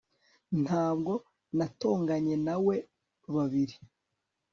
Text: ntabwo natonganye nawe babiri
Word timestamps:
ntabwo 0.63 1.13
natonganye 1.57 2.35
nawe 2.47 2.75
babiri 3.33 3.75